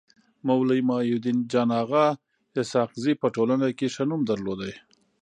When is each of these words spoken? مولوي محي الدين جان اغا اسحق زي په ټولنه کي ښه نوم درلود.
مولوي 0.47 0.81
محي 0.87 1.09
الدين 1.15 1.37
جان 1.51 1.69
اغا 1.81 2.05
اسحق 2.61 2.91
زي 3.03 3.13
په 3.21 3.27
ټولنه 3.35 3.67
کي 3.77 3.87
ښه 3.93 4.03
نوم 4.09 4.21
درلود. 4.29 4.61